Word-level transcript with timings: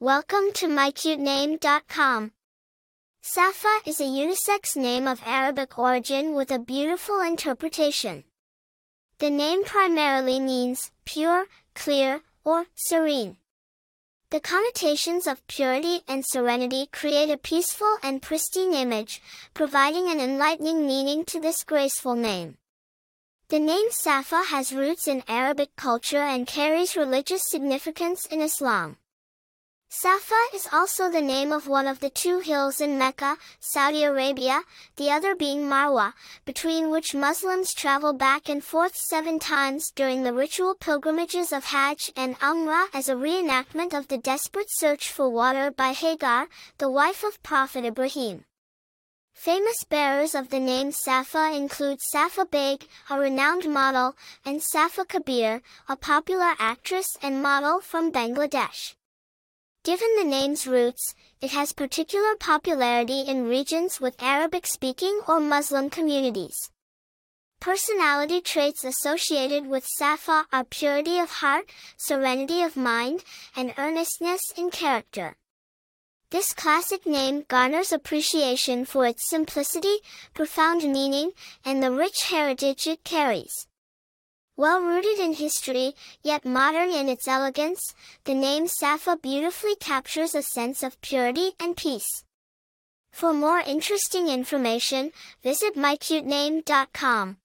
Welcome 0.00 0.52
to 0.54 0.68
mycutename.com. 0.68 2.30
Safa 3.20 3.78
is 3.84 4.00
a 4.00 4.04
unisex 4.04 4.76
name 4.76 5.08
of 5.08 5.20
Arabic 5.26 5.76
origin 5.76 6.36
with 6.36 6.52
a 6.52 6.60
beautiful 6.60 7.20
interpretation. 7.20 8.22
The 9.18 9.28
name 9.28 9.64
primarily 9.64 10.38
means 10.38 10.92
pure, 11.04 11.46
clear, 11.74 12.20
or 12.44 12.66
serene. 12.76 13.38
The 14.30 14.38
connotations 14.38 15.26
of 15.26 15.44
purity 15.48 16.02
and 16.06 16.24
serenity 16.24 16.88
create 16.92 17.30
a 17.30 17.36
peaceful 17.36 17.96
and 18.00 18.22
pristine 18.22 18.74
image, 18.74 19.20
providing 19.52 20.08
an 20.08 20.20
enlightening 20.20 20.86
meaning 20.86 21.24
to 21.24 21.40
this 21.40 21.64
graceful 21.64 22.14
name. 22.14 22.56
The 23.48 23.58
name 23.58 23.90
Safa 23.90 24.44
has 24.50 24.72
roots 24.72 25.08
in 25.08 25.24
Arabic 25.26 25.74
culture 25.74 26.22
and 26.22 26.46
carries 26.46 26.94
religious 26.94 27.42
significance 27.50 28.26
in 28.26 28.40
Islam. 28.40 28.96
Safa 29.90 30.34
is 30.54 30.68
also 30.70 31.10
the 31.10 31.22
name 31.22 31.50
of 31.50 31.66
one 31.66 31.86
of 31.86 32.00
the 32.00 32.10
two 32.10 32.40
hills 32.40 32.78
in 32.78 32.98
Mecca, 32.98 33.38
Saudi 33.58 34.04
Arabia, 34.04 34.60
the 34.96 35.10
other 35.10 35.34
being 35.34 35.62
Marwa, 35.62 36.12
between 36.44 36.90
which 36.90 37.14
Muslims 37.14 37.72
travel 37.72 38.12
back 38.12 38.50
and 38.50 38.62
forth 38.62 38.94
seven 38.94 39.38
times 39.38 39.90
during 39.90 40.24
the 40.24 40.34
ritual 40.34 40.74
pilgrimages 40.74 41.54
of 41.54 41.64
Hajj 41.64 42.12
and 42.14 42.38
Umrah 42.40 42.88
as 42.92 43.08
a 43.08 43.14
reenactment 43.14 43.94
of 43.94 44.08
the 44.08 44.18
desperate 44.18 44.68
search 44.68 45.10
for 45.10 45.30
water 45.30 45.70
by 45.70 45.92
Hagar, 45.92 46.48
the 46.76 46.90
wife 46.90 47.24
of 47.24 47.42
Prophet 47.42 47.86
Ibrahim. 47.86 48.44
Famous 49.32 49.84
bearers 49.84 50.34
of 50.34 50.50
the 50.50 50.60
name 50.60 50.92
Safa 50.92 51.50
include 51.54 52.02
Safa 52.02 52.44
Beg, 52.44 52.86
a 53.08 53.18
renowned 53.18 53.72
model, 53.72 54.16
and 54.44 54.62
Safa 54.62 55.06
Kabir, 55.06 55.62
a 55.88 55.96
popular 55.96 56.54
actress 56.58 57.16
and 57.22 57.42
model 57.42 57.80
from 57.80 58.12
Bangladesh. 58.12 58.94
Given 59.84 60.08
the 60.16 60.24
name's 60.24 60.66
roots, 60.66 61.14
it 61.40 61.50
has 61.52 61.72
particular 61.72 62.34
popularity 62.36 63.20
in 63.20 63.48
regions 63.48 64.00
with 64.00 64.20
Arabic-speaking 64.22 65.20
or 65.28 65.40
Muslim 65.40 65.88
communities. 65.88 66.70
Personality 67.60 68.40
traits 68.40 68.84
associated 68.84 69.66
with 69.66 69.86
Safa 69.86 70.46
are 70.52 70.64
purity 70.64 71.18
of 71.18 71.30
heart, 71.30 71.70
serenity 71.96 72.62
of 72.62 72.76
mind, 72.76 73.24
and 73.56 73.74
earnestness 73.78 74.40
in 74.56 74.70
character. 74.70 75.36
This 76.30 76.52
classic 76.52 77.06
name 77.06 77.44
garners 77.48 77.90
appreciation 77.90 78.84
for 78.84 79.06
its 79.06 79.30
simplicity, 79.30 79.96
profound 80.34 80.82
meaning, 80.82 81.32
and 81.64 81.82
the 81.82 81.90
rich 81.90 82.24
heritage 82.24 82.86
it 82.86 83.02
carries. 83.02 83.66
Well 84.58 84.80
rooted 84.80 85.20
in 85.20 85.34
history, 85.34 85.94
yet 86.24 86.44
modern 86.44 86.90
in 86.90 87.08
its 87.08 87.28
elegance, 87.28 87.94
the 88.24 88.34
name 88.34 88.66
Safa 88.66 89.16
beautifully 89.16 89.76
captures 89.76 90.34
a 90.34 90.42
sense 90.42 90.82
of 90.82 91.00
purity 91.00 91.52
and 91.60 91.76
peace. 91.76 92.24
For 93.12 93.32
more 93.32 93.60
interesting 93.60 94.26
information, 94.26 95.12
visit 95.44 95.76
mycutename.com. 95.76 97.36